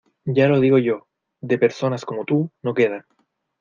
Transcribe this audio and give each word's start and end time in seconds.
Ya 0.25 0.47
lo 0.47 0.59
digo 0.59 0.79
yo; 0.79 1.07
de 1.41 1.59
personas 1.59 2.05
como 2.05 2.25
tú, 2.25 2.49
no 2.63 2.73
quedan. 2.73 3.05